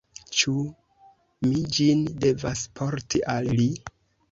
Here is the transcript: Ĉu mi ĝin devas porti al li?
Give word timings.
Ĉu 0.37 0.53
mi 1.43 1.61
ĝin 1.77 2.03
devas 2.25 2.65
porti 2.81 3.25
al 3.37 3.55
li? 3.63 3.71